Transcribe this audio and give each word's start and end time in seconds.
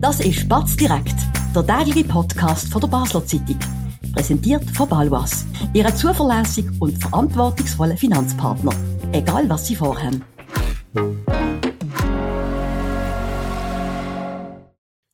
Das 0.00 0.18
ist 0.20 0.48
Batz 0.48 0.76
direkt, 0.76 1.14
der 1.54 1.66
tägliche 1.66 2.08
Podcast 2.08 2.72
von 2.72 2.80
der 2.80 2.88
Basler 2.88 3.22
Zeitung. 3.26 3.58
Präsentiert 4.14 4.64
von 4.70 4.88
Balwas, 4.88 5.44
Ihrem 5.74 5.94
zuverlässigen 5.94 6.74
und 6.80 6.96
verantwortungsvollen 6.96 7.98
Finanzpartner. 7.98 8.72
Egal 9.12 9.46
was 9.50 9.66
Sie 9.66 9.76
vorhaben. 9.76 10.24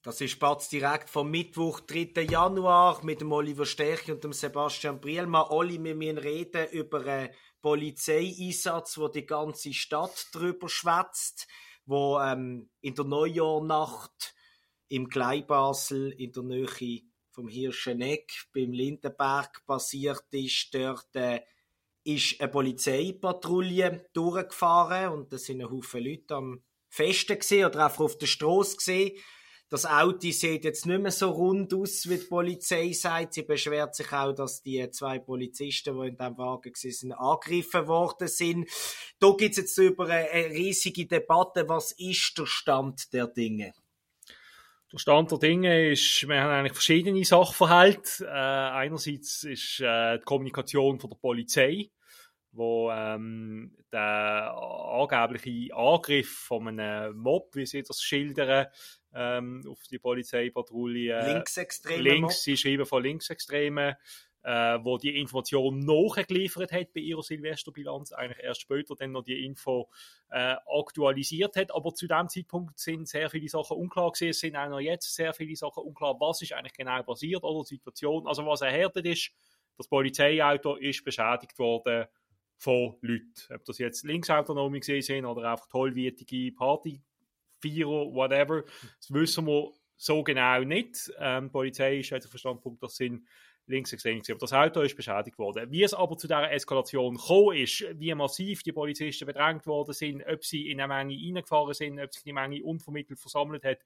Das 0.04 0.20
ist 0.20 0.38
Batz 0.38 0.68
direkt 0.68 1.10
vom 1.10 1.32
Mittwoch, 1.32 1.80
3. 1.80 2.22
Januar 2.22 3.04
mit 3.04 3.20
dem 3.20 3.32
Oliver 3.32 3.66
Sterchi 3.66 4.12
und 4.12 4.22
dem 4.22 4.32
Sebastian 4.32 5.00
Brielmann. 5.00 5.48
Oli, 5.50 5.82
wir 5.82 5.96
müssen 5.96 6.18
reden 6.18 6.68
über 6.70 7.04
einen 7.04 7.30
Polizeieinsatz, 7.60 8.98
wo 8.98 9.08
die 9.08 9.26
ganze 9.26 9.72
Stadt 9.72 10.28
drüber 10.30 10.68
schwätzt, 10.68 11.48
wo 11.86 12.20
ähm, 12.20 12.70
in 12.82 12.94
der 12.94 13.04
Neujahrnacht 13.04 14.35
im 14.88 15.08
Gleibasel 15.08 16.12
in 16.12 16.32
der 16.32 16.42
Nähe 16.42 17.02
vom 17.30 17.48
Hirscheneck 17.48 18.32
beim 18.54 18.72
Lindenberg 18.72 19.64
passiert 19.66 20.24
ist. 20.30 20.74
Dort 20.74 21.14
äh, 21.14 21.40
ist 22.04 22.40
eine 22.40 22.50
Polizeipatrouille 22.50 24.08
durchgefahren 24.12 25.12
und 25.12 25.32
da 25.32 25.38
sind 25.38 25.60
ein 25.60 25.70
Haufen 25.70 26.04
Leute 26.04 26.34
am 26.34 26.62
Festen 26.88 27.38
gesehen 27.38 27.66
oder 27.66 27.84
einfach 27.84 28.00
auf 28.00 28.16
der 28.16 28.26
Straße 28.26 28.76
gesehen. 28.76 29.18
Das 29.68 29.84
Auto 29.84 30.30
sieht 30.30 30.64
jetzt 30.64 30.86
nicht 30.86 31.02
mehr 31.02 31.10
so 31.10 31.28
rund 31.28 31.74
aus, 31.74 32.08
wie 32.08 32.18
die 32.18 32.24
Polizei 32.24 32.92
sagt. 32.92 33.34
Sie 33.34 33.42
beschwert 33.42 33.96
sich 33.96 34.12
auch, 34.12 34.32
dass 34.32 34.62
die 34.62 34.88
zwei 34.90 35.18
Polizisten, 35.18 36.00
die 36.00 36.08
in 36.08 36.16
diesem 36.16 36.38
Wagen 36.38 36.72
waren, 36.72 37.12
angegriffen 37.12 37.88
worden 37.88 38.28
sind. 38.28 38.70
Da 39.18 39.32
gibt 39.32 39.50
es 39.50 39.56
jetzt 39.56 39.78
über 39.78 40.06
eine 40.06 40.54
riesige 40.54 41.06
Debatte. 41.06 41.68
Was 41.68 41.90
ist 41.98 42.38
der 42.38 42.46
Stand 42.46 43.12
der 43.12 43.26
Dinge? 43.26 43.72
Der 44.92 44.98
Stand 44.98 45.32
der 45.32 45.38
Dinge 45.38 45.90
ist, 45.90 46.28
wir 46.28 46.40
haben 46.40 46.50
eigentlich 46.50 46.74
verschiedene 46.74 47.24
Sachverhalte. 47.24 48.24
Äh, 48.24 48.28
einerseits 48.28 49.42
ist 49.42 49.80
äh, 49.80 50.18
die 50.18 50.24
Kommunikation 50.24 51.00
von 51.00 51.10
der 51.10 51.16
Polizei, 51.16 51.90
wo 52.52 52.90
ähm, 52.92 53.76
der 53.92 54.54
angebliche 54.54 55.74
Angriff 55.74 56.30
von 56.30 56.68
einem 56.68 57.16
Mob, 57.16 57.54
wie 57.56 57.66
sie 57.66 57.82
das 57.82 58.00
schildern, 58.00 58.66
ähm, 59.12 59.64
auf 59.68 59.82
die 59.90 59.98
Polizeipatrouille. 59.98 61.32
Linksextreme. 61.34 62.02
Links, 62.02 62.42
sie 62.44 62.56
schreiben 62.56 62.86
von 62.86 63.02
Linksextremen, 63.02 63.96
äh, 64.46 64.78
wo 64.84 64.96
die 64.96 65.18
Information 65.20 65.80
nachgeliefert 65.80 66.70
hat 66.70 66.92
bei 66.94 67.00
ihrer 67.00 67.24
Silvesterbilanz, 67.24 68.12
eigentlich 68.12 68.44
erst 68.44 68.60
später 68.60 68.94
dann 68.94 69.10
noch 69.10 69.24
die 69.24 69.44
Info 69.44 69.90
äh, 70.30 70.54
aktualisiert 70.66 71.56
hat. 71.56 71.74
Aber 71.74 71.92
zu 71.92 72.06
dem 72.06 72.28
Zeitpunkt 72.28 72.78
sind 72.78 73.08
sehr 73.08 73.28
viele 73.28 73.48
Sachen 73.48 73.76
unklar 73.76 74.12
gewesen. 74.12 74.30
Es 74.30 74.38
sind 74.38 74.54
auch 74.54 74.68
noch 74.68 74.78
jetzt 74.78 75.12
sehr 75.12 75.34
viele 75.34 75.56
Sachen 75.56 75.82
unklar, 75.82 76.14
was 76.20 76.42
ist 76.42 76.52
eigentlich 76.52 76.74
genau 76.74 77.02
passiert 77.02 77.42
oder 77.42 77.64
die 77.64 77.74
Situation. 77.74 78.28
Also 78.28 78.46
was 78.46 78.60
erhärtet 78.60 79.04
ist, 79.06 79.32
das 79.76 79.88
Polizeiauto 79.88 80.76
ist 80.76 81.04
beschädigt 81.04 81.58
worden 81.58 82.06
von 82.56 82.94
Leuten. 83.00 83.32
Ob 83.52 83.64
das 83.64 83.78
jetzt 83.78 84.04
Linksautonome 84.04 84.78
gesehen 84.78 85.02
sind 85.02 85.24
oder 85.24 85.50
einfach 85.50 85.66
tollwütige 85.66 86.52
Party 86.52 87.02
Vierer, 87.58 88.14
whatever. 88.14 88.62
Das 89.00 89.12
wissen 89.12 89.46
wir 89.48 89.72
so 89.96 90.22
genau 90.22 90.60
nicht. 90.60 91.10
Ähm, 91.18 91.46
die 91.46 91.50
Polizei 91.50 91.98
ist 91.98 92.12
der 92.12 92.22
Verstandpunkt, 92.22 92.80
das 92.82 92.94
sind 92.94 93.26
linksextrem 93.66 94.22
Aber 94.28 94.38
das 94.38 94.52
Auto 94.52 94.80
ist 94.80 94.96
beschädigt 94.96 95.38
worden. 95.38 95.70
Wie 95.70 95.82
es 95.82 95.94
aber 95.94 96.16
zu 96.16 96.26
dieser 96.26 96.50
Eskalation 96.52 97.16
gekommen 97.16 97.56
ist, 97.56 97.84
wie 97.94 98.14
massiv 98.14 98.62
die 98.62 98.72
Polizisten 98.72 99.26
bedrängt 99.26 99.66
worden 99.66 99.92
sind, 99.92 100.22
ob 100.26 100.44
sie 100.44 100.70
in 100.70 100.80
eine 100.80 100.88
Menge 100.88 101.14
reingefahren 101.14 101.74
sind, 101.74 102.00
ob 102.00 102.12
sich 102.12 102.22
die 102.22 102.32
Menge 102.32 102.62
unvermittelt 102.62 103.18
versammelt 103.18 103.64
hat, 103.64 103.78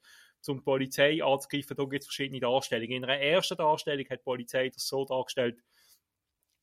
um 0.47 0.59
die 0.59 0.65
Polizei 0.65 1.23
anzugreifen, 1.23 1.77
da 1.77 1.85
gibt 1.85 2.03
es 2.03 2.07
verschiedene 2.07 2.41
Darstellungen. 2.41 2.97
In 2.99 3.05
einer 3.05 3.19
ersten 3.21 3.57
Darstellung 3.57 4.07
hat 4.09 4.21
die 4.21 4.25
Polizei 4.25 4.69
das 4.69 4.87
so 4.87 5.05
dargestellt, 5.05 5.63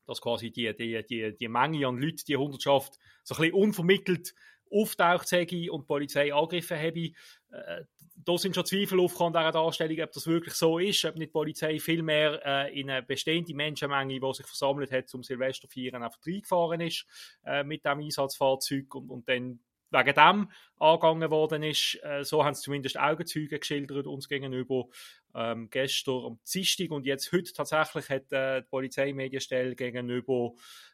dass 0.05 0.21
quasi 0.21 0.51
die, 0.51 0.73
die, 0.75 1.03
die, 1.05 1.35
die 1.35 1.47
Menge 1.47 1.87
an 1.87 1.97
Leuten, 1.97 2.23
die 2.27 2.37
Hundertschaft, 2.37 2.97
so 3.23 3.35
ein 3.35 3.41
bisschen 3.41 3.53
unvermittelt 3.53 4.33
auftaucht 4.71 5.27
sage 5.27 5.71
und 5.71 5.81
die 5.81 5.87
Polizei 5.87 6.33
angegriffen 6.33 6.77
habe. 6.77 7.11
Äh, 7.51 7.85
da 8.25 8.37
sind 8.37 8.55
schon 8.55 8.65
Zweifel 8.65 8.99
aufgekommen 8.99 9.35
an 9.35 9.43
dieser 9.43 9.63
Darstellung, 9.63 9.99
ob 10.01 10.11
das 10.11 10.27
wirklich 10.27 10.53
so 10.55 10.79
ist, 10.79 11.05
ob 11.05 11.15
nicht 11.15 11.29
die 11.29 11.33
Polizei 11.33 11.79
viel 11.79 12.01
mehr 12.01 12.41
äh, 12.43 12.79
in 12.79 12.89
eine 12.89 13.03
bestehende 13.03 13.53
Menschenmenge, 13.53 14.19
die 14.19 14.33
sich 14.33 14.45
versammelt 14.45 14.91
hat, 14.91 15.07
zum 15.07 15.23
Silvester 15.23 15.67
feiern, 15.67 16.03
einfach 16.03 16.19
reingefahren 16.25 16.81
ist 16.81 17.05
äh, 17.45 17.63
mit 17.63 17.85
dem 17.85 17.99
Einsatzfahrzeug 17.99 18.93
und, 18.95 19.09
und 19.09 19.29
dann 19.29 19.59
wegen 19.91 20.13
dem 20.13 20.51
angegangen 20.79 21.31
worden 21.31 21.63
ist. 21.63 21.99
Äh, 22.03 22.23
so 22.23 22.43
haben 22.43 22.53
es 22.53 22.61
zumindest 22.61 22.99
Augenzeuge 22.99 23.59
geschildert 23.59 24.07
uns 24.07 24.27
gegenüber. 24.27 24.85
Ähm, 25.33 25.69
gestern 25.69 26.25
am 26.25 26.39
Dienstag 26.51 26.91
und 26.91 27.05
jetzt 27.05 27.31
heute 27.31 27.53
tatsächlich 27.53 28.09
hat 28.09 28.31
äh, 28.31 28.61
die 28.61 28.67
Polizeimedienstelle 28.67 29.75
gegenüber 29.75 30.53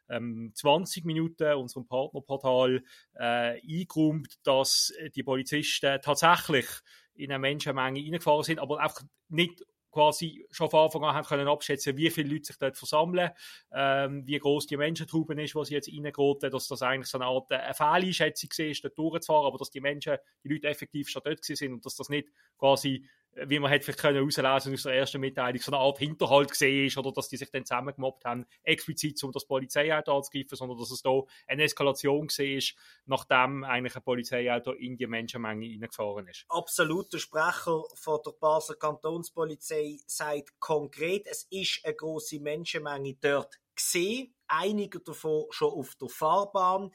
ähm, 0.09 0.51
20 0.53 1.05
Minuten 1.05 1.53
unserem 1.53 1.87
Partnerportal 1.87 2.83
äh, 3.15 3.59
eingeräumt, 3.61 4.39
dass 4.43 4.93
die 5.15 5.23
Polizisten 5.23 5.99
tatsächlich 6.01 6.67
in 7.15 7.31
eine 7.31 7.39
Menschenmenge 7.39 8.01
reingefahren 8.01 8.43
sind, 8.43 8.59
aber 8.59 8.79
einfach 8.79 9.03
nicht 9.29 9.63
quasi 9.93 10.45
schon 10.49 10.69
von 10.69 10.85
Anfang 10.85 11.03
an 11.03 11.15
haben 11.15 11.25
können 11.25 11.47
abschätzen, 11.47 11.95
wie 11.95 12.09
viele 12.09 12.29
Leute 12.29 12.45
sich 12.45 12.57
dort 12.57 12.75
versammeln, 12.75 13.29
ähm, 13.71 14.25
wie 14.25 14.39
groß 14.39 14.65
die 14.65 14.77
Menschentrube 14.77 15.41
ist, 15.41 15.55
wo 15.55 15.63
sie 15.63 15.75
jetzt 15.75 15.87
reingeraten, 15.87 16.51
dass 16.51 16.67
das 16.67 16.81
eigentlich 16.81 17.07
so 17.07 17.19
eine 17.19 17.27
Art 17.27 17.51
äh, 17.51 17.55
eine 17.55 17.73
Fehleinschätzung 17.73 18.49
war, 18.49 18.73
dort 18.81 18.97
durchzufahren, 18.97 19.45
aber 19.45 19.57
dass 19.57 19.69
die 19.69 19.81
Menschen, 19.81 20.17
die 20.43 20.49
Leute 20.49 20.67
effektiv 20.67 21.09
schon 21.09 21.21
dort 21.23 21.43
sind 21.45 21.73
und 21.73 21.85
dass 21.85 21.95
das 21.95 22.09
nicht 22.09 22.29
quasi 22.57 23.07
wie 23.35 23.59
man 23.59 23.71
hätte 23.71 23.85
vielleicht 23.85 23.99
können 23.99 24.25
auslesen 24.25 24.73
aus 24.73 24.83
der 24.83 24.93
ersten 24.93 25.19
Mitteilung, 25.19 25.61
so 25.61 25.71
eine 25.71 25.81
Art 25.81 25.99
Hinterhalt 25.99 26.51
gesehen 26.51 26.87
ist 26.87 26.97
oder 26.97 27.11
dass 27.11 27.29
die 27.29 27.37
sich 27.37 27.49
dann 27.51 27.65
zusammengemobbt 27.65 28.25
haben, 28.25 28.45
explizit 28.63 29.23
um 29.23 29.31
das 29.31 29.45
Polizeiauto 29.45 30.15
anzugreifen, 30.15 30.57
sondern 30.57 30.77
dass 30.77 30.91
es 30.91 31.01
da 31.01 31.21
eine 31.47 31.63
Eskalation 31.63 32.27
gesehen 32.27 32.57
ist, 32.57 32.75
nachdem 33.05 33.63
eigentlich 33.63 33.95
ein 33.95 34.03
Polizeiauto 34.03 34.71
in 34.71 34.97
die 34.97 35.07
Menschenmenge 35.07 35.67
reingefahren 35.67 36.27
ist. 36.27 36.45
Absolut, 36.49 37.11
der 37.13 37.19
Sprecher 37.19 37.83
von 37.95 38.19
der 38.25 38.31
Basler 38.31 38.75
Kantonspolizei 38.75 39.97
sagt 40.05 40.59
konkret, 40.59 41.27
es 41.27 41.47
ist 41.49 41.81
eine 41.83 41.95
große 41.95 42.39
Menschenmenge 42.39 43.15
dort 43.21 43.59
gesehen, 43.75 44.33
einige 44.47 44.99
davon 44.99 45.45
schon 45.49 45.71
auf 45.71 45.95
der 45.95 46.09
Fahrbahn 46.09 46.91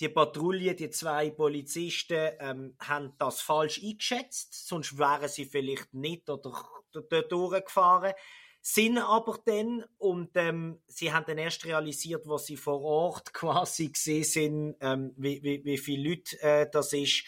die 0.00 0.08
Patrouille, 0.08 0.74
die 0.74 0.90
zwei 0.90 1.30
Polizisten, 1.30 2.30
ähm, 2.38 2.76
haben 2.78 3.14
das 3.18 3.40
falsch 3.40 3.82
eingeschätzt, 3.82 4.66
sonst 4.66 4.96
wären 4.98 5.28
sie 5.28 5.44
vielleicht 5.44 5.92
nicht 5.92 6.28
oder 6.30 6.52
dort 6.92 7.32
durchgefahren. 7.32 8.12
Sind 8.60 8.98
aber 8.98 9.38
dann, 9.44 9.84
und 9.98 10.30
ähm, 10.34 10.80
sie 10.88 11.12
haben 11.12 11.24
dann 11.26 11.38
erst 11.38 11.64
realisiert, 11.64 12.26
was 12.26 12.46
sie 12.46 12.56
vor 12.56 12.80
Ort 12.82 13.32
quasi 13.34 13.88
gesehen 13.88 14.24
sind, 14.24 14.76
ähm, 14.80 15.14
wie, 15.16 15.42
wie, 15.42 15.64
wie 15.64 15.78
viele 15.78 16.10
Leute 16.10 16.40
äh, 16.42 16.68
das 16.70 16.92
ist. 16.92 17.24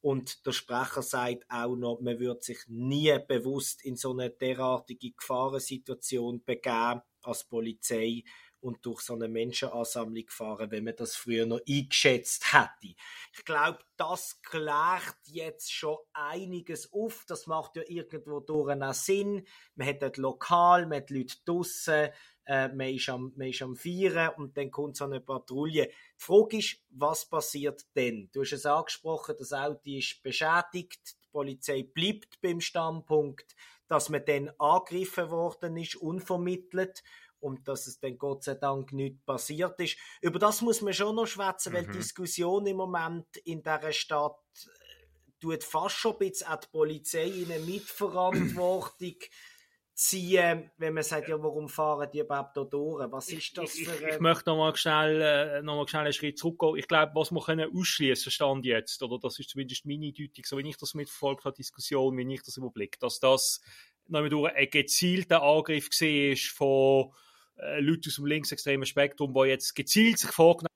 Und 0.00 0.44
der 0.44 0.52
Sprecher 0.52 1.02
sagt 1.02 1.44
auch 1.48 1.76
noch, 1.76 2.00
man 2.00 2.20
würde 2.20 2.42
sich 2.42 2.58
nie 2.68 3.18
bewusst 3.26 3.82
in 3.84 3.96
so 3.96 4.12
eine 4.12 4.28
derartige 4.28 5.12
Gefahrensituation 5.12 6.44
begeben 6.44 7.00
als 7.22 7.44
Polizei 7.44 8.22
und 8.64 8.84
durch 8.86 9.02
so 9.02 9.14
eine 9.14 9.28
Menschenansammlung 9.28 10.24
fahren, 10.28 10.70
wenn 10.70 10.84
man 10.84 10.96
das 10.96 11.14
früher 11.14 11.44
noch 11.44 11.60
eingeschätzt 11.68 12.52
hätte. 12.54 12.94
Ich 13.36 13.44
glaube, 13.44 13.78
das 13.98 14.40
klärt 14.42 15.18
jetzt 15.24 15.70
schon 15.70 15.98
einiges 16.14 16.90
auf. 16.92 17.24
Das 17.28 17.46
macht 17.46 17.76
ja 17.76 17.82
irgendwo 17.86 18.40
durch 18.40 18.80
auch 18.82 18.94
Sinn. 18.94 19.46
Man 19.74 19.86
hat 19.86 20.02
dort 20.02 20.16
lokal, 20.16 20.86
man 20.86 21.02
hat 21.02 21.10
Leute 21.10 21.36
draussen, 21.44 22.08
äh, 22.46 22.68
man, 22.68 22.88
ist 22.88 23.08
am, 23.10 23.34
man 23.36 23.48
ist 23.48 23.60
am 23.60 23.76
Feiern 23.76 24.32
und 24.36 24.56
dann 24.56 24.70
kommt 24.70 24.96
so 24.96 25.04
eine 25.04 25.20
Patrouille. 25.20 25.88
Die 25.88 25.92
Frage 26.16 26.58
ist, 26.58 26.78
was 26.88 27.28
passiert 27.28 27.84
denn? 27.94 28.30
Du 28.32 28.40
hast 28.40 28.52
es 28.52 28.64
angesprochen, 28.64 29.34
das 29.38 29.52
Auto 29.52 29.90
ist 29.90 30.22
beschädigt, 30.22 31.16
die 31.22 31.28
Polizei 31.30 31.82
bleibt 31.82 32.40
beim 32.40 32.60
Standpunkt, 32.60 33.56
dass 33.88 34.08
man 34.08 34.24
dann 34.24 34.50
angegriffen 34.58 35.30
worden 35.30 35.76
ist, 35.76 35.96
unvermittelt 35.96 37.02
und 37.44 37.68
dass 37.68 37.86
es 37.86 38.00
dann 38.00 38.16
Gott 38.16 38.42
sei 38.42 38.54
Dank 38.54 38.92
nicht 38.92 39.24
passiert 39.26 39.78
ist. 39.78 39.98
Über 40.22 40.38
das 40.38 40.62
muss 40.62 40.80
man 40.80 40.94
schon 40.94 41.14
noch 41.14 41.26
schwätzen, 41.26 41.72
mhm. 41.72 41.76
weil 41.76 41.86
die 41.86 41.98
Diskussion 41.98 42.66
im 42.66 42.78
Moment 42.78 43.36
in 43.44 43.62
dieser 43.62 43.92
Stadt 43.92 44.40
äh, 44.64 45.40
tut 45.40 45.62
fast 45.62 45.96
schon 45.96 46.12
ein 46.14 46.18
bisschen 46.18 46.48
auch 46.48 46.56
die 46.56 46.68
Polizei 46.72 47.26
in 47.26 47.52
eine 47.52 47.62
Mitverantwortung 47.62 49.16
ziehen, 49.94 50.70
wenn 50.78 50.94
man 50.94 51.02
sagt, 51.04 51.28
ja, 51.28 51.40
warum 51.40 51.68
fahren 51.68 52.08
die 52.12 52.20
überhaupt 52.20 52.56
da 52.56 52.64
durch? 52.64 53.12
Was 53.12 53.28
ist 53.28 53.56
das 53.58 53.72
für... 53.72 53.92
Ich, 53.92 54.00
ich, 54.00 54.08
ich 54.14 54.20
möchte 54.20 54.48
noch 54.48 54.56
mal 54.56 54.74
schnell, 54.74 55.20
äh, 55.20 55.62
noch 55.62 55.76
mal 55.76 55.86
schnell 55.86 56.04
einen 56.04 56.12
Schritt 56.14 56.38
zurückgehen. 56.38 56.78
Ich 56.78 56.88
glaube, 56.88 57.12
was 57.14 57.30
wir 57.30 57.42
können 57.42 57.70
ausschließen 57.76 58.32
stand 58.32 58.64
jetzt, 58.64 59.02
oder 59.02 59.18
das 59.18 59.38
ist 59.38 59.50
zumindest 59.50 59.84
meine 59.84 60.10
Deutung, 60.12 60.44
so 60.44 60.56
wie 60.56 60.68
ich 60.68 60.78
das 60.78 60.94
mitverfolgt 60.94 61.44
habe, 61.44 61.54
Diskussion, 61.54 62.16
wie 62.16 62.34
ich 62.34 62.42
das 62.42 62.56
überblicke, 62.56 62.98
dass 62.98 63.20
das 63.20 63.60
noch 64.08 64.28
durch 64.28 64.54
ein 64.54 64.70
gezielter 64.70 65.42
Angriff 65.42 65.88
war 65.88 66.36
von 66.36 67.12
äh, 67.56 67.80
Leute 67.80 68.08
aus 68.08 68.16
dem 68.16 68.26
linksextremen 68.26 68.86
Spektrum, 68.86 69.34
die 69.34 69.48
jetzt 69.48 69.74
gezielt 69.74 70.18
sich 70.18 70.30
vorgenommen 70.30 70.68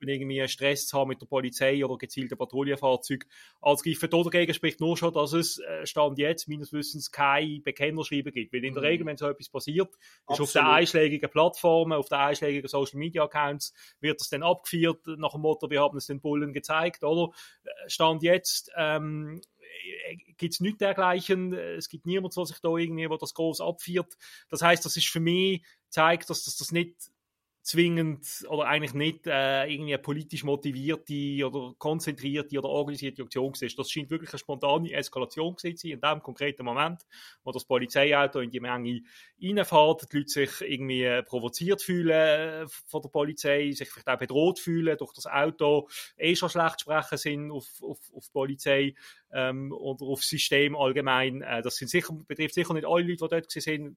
irgendwie 0.00 0.46
Stress 0.48 0.86
zu 0.86 0.98
haben 0.98 1.08
mit 1.08 1.20
der 1.20 1.26
Polizei 1.26 1.84
oder 1.84 1.96
gezielten 1.98 2.36
Patrouillenfahrzeugen 2.38 3.28
als 3.60 3.82
greifen. 3.82 4.10
Dagegen 4.10 4.54
spricht 4.54 4.80
nur 4.80 4.96
schon, 4.96 5.12
dass 5.12 5.32
es 5.32 5.58
äh, 5.58 5.86
Stand 5.86 6.18
jetzt 6.18 6.48
meines 6.48 6.72
Wissens 6.72 7.10
kein 7.10 7.62
Bekennerschreiben 7.62 8.32
gibt. 8.32 8.52
Weil 8.52 8.64
in 8.64 8.74
der 8.74 8.82
mhm. 8.82 8.88
Regel, 8.88 9.06
wenn 9.06 9.16
so 9.16 9.28
etwas 9.28 9.48
passiert, 9.48 9.90
ist 9.90 10.00
Absolut. 10.26 10.48
auf 10.48 10.52
den 10.52 10.64
einschlägigen 10.64 11.30
Plattformen, 11.30 11.92
auf 11.92 12.08
den 12.08 12.18
einschlägigen 12.18 12.68
Social 12.68 12.98
Media 12.98 13.24
Accounts, 13.24 13.74
wird 14.00 14.20
das 14.20 14.28
dann 14.28 14.42
abgeführt 14.42 15.06
nach 15.06 15.32
dem 15.32 15.42
Motto, 15.42 15.70
wir 15.70 15.80
haben 15.80 15.98
es 15.98 16.06
den 16.06 16.20
Bullen 16.20 16.52
gezeigt, 16.52 17.04
oder? 17.04 17.32
Stand 17.86 18.22
jetzt, 18.22 18.70
ähm, 18.76 19.40
gibt 20.36 20.54
es 20.54 20.60
nichts 20.60 20.78
dergleichen. 20.78 21.52
Es 21.52 21.88
gibt 21.88 22.06
niemanden, 22.06 22.34
der 22.34 22.46
sich 22.46 22.58
da 22.60 22.76
irgendwie, 22.76 23.08
wo 23.08 23.16
das 23.16 23.34
groß 23.34 23.60
abführt. 23.60 24.14
Das 24.48 24.62
heißt, 24.62 24.84
das 24.84 24.96
ist 24.96 25.08
für 25.08 25.20
mich 25.20 25.62
zeigt, 25.92 26.30
dass 26.30 26.44
das, 26.44 26.72
nicht 26.72 27.10
zwingend 27.62 28.44
oder 28.48 28.66
eigentlich 28.66 28.94
nicht 28.94 29.26
äh, 29.26 29.66
irgendwie 29.66 29.94
eine 29.94 30.02
politisch 30.02 30.42
motivierte 30.42 31.46
oder 31.46 31.74
konzentrierte 31.78 32.58
oder 32.58 32.68
organisierte 32.68 33.22
Aktion 33.22 33.52
ist. 33.60 33.78
Das 33.78 33.90
scheint 33.90 34.10
wirklich 34.10 34.30
eine 34.32 34.40
spontane 34.40 34.92
Eskalation 34.92 35.56
zu 35.56 35.68
sein 35.68 35.90
in 35.90 36.00
dem 36.00 36.22
konkreten 36.22 36.64
Moment, 36.64 37.02
wo 37.44 37.52
das 37.52 37.64
Polizeiauto 37.64 38.40
in 38.40 38.50
die 38.50 38.58
Menge 38.58 39.02
reinfährt, 39.40 40.12
die 40.12 40.16
Leute 40.16 40.28
sich 40.28 40.60
irgendwie 40.60 41.22
provoziert 41.22 41.82
fühlen 41.82 42.10
äh, 42.10 42.66
von 42.86 43.00
der 43.00 43.10
Polizei, 43.10 43.70
sich 43.70 43.88
vielleicht 43.90 44.08
auch 44.08 44.18
bedroht 44.18 44.58
fühlen 44.58 44.96
durch 44.98 45.12
das 45.12 45.26
Auto, 45.26 45.88
eh 46.16 46.34
schon 46.34 46.50
schlecht 46.50 46.80
sprechen 46.80 47.18
sind 47.18 47.50
auf, 47.52 47.68
auf, 47.80 47.98
auf 48.12 48.32
Polizei 48.32 48.94
ähm, 49.32 49.72
oder 49.72 50.06
auf 50.06 50.24
System 50.24 50.74
allgemein. 50.74 51.42
Äh, 51.42 51.62
das 51.62 51.76
sind 51.76 51.88
sicher, 51.88 52.12
betrifft 52.26 52.54
sicher 52.54 52.74
nicht 52.74 52.86
alle 52.86 53.04
Leute, 53.04 53.24
die 53.24 53.28
dort 53.28 53.56
äh, 53.56 53.92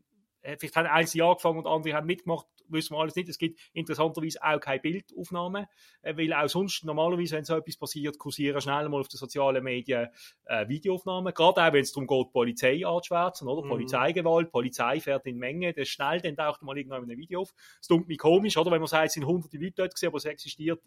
vielleicht 0.57 0.75
haben 0.75 0.87
einzelne 0.87 1.25
angefangen 1.25 1.59
und 1.59 1.67
andere 1.67 1.95
haben 1.95 2.07
mitgemacht, 2.07 2.45
wissen 2.69 2.95
wir 2.95 2.99
alles 2.99 3.15
nicht. 3.15 3.29
Es 3.29 3.37
gibt 3.37 3.59
interessanterweise 3.73 4.41
auch 4.43 4.59
keine 4.59 4.79
Bildaufnahmen, 4.79 5.67
äh, 6.01 6.17
weil 6.17 6.33
auch 6.33 6.47
sonst 6.47 6.83
normalerweise, 6.83 7.35
wenn 7.35 7.45
so 7.45 7.55
etwas 7.55 7.77
passiert, 7.77 8.17
kursieren 8.17 8.61
schnell 8.61 8.89
mal 8.89 8.99
auf 8.99 9.07
den 9.07 9.17
sozialen 9.17 9.63
Medien 9.63 10.09
äh, 10.45 10.67
Videoaufnahmen. 10.67 11.33
Gerade 11.33 11.63
auch, 11.63 11.73
wenn 11.73 11.81
es 11.81 11.91
darum 11.91 12.07
geht, 12.07 12.31
Polizei 12.31 12.85
anzuschwärzen, 12.85 13.47
oder? 13.47 13.65
Mhm. 13.65 13.69
Polizeigewalt, 13.69 14.51
Polizei 14.51 14.99
fährt 14.99 15.25
in 15.25 15.37
Menge, 15.37 15.73
das 15.73 15.87
schnell, 15.87 16.21
dann 16.21 16.35
taucht 16.35 16.61
mal 16.61 16.77
irgendwann 16.77 17.09
ein 17.09 17.17
Video 17.17 17.41
auf. 17.41 17.53
Das 17.79 17.87
tut 17.87 18.07
mich 18.07 18.17
komisch, 18.17 18.57
oder? 18.57 18.71
Wenn 18.71 18.81
man 18.81 18.87
sagt, 18.87 19.07
es 19.07 19.13
sind 19.13 19.25
hunderte 19.25 19.57
Leute 19.57 19.73
dort 19.77 19.93
gesehen, 19.93 20.07
aber 20.07 20.17
es 20.17 20.25
existiert 20.25 20.81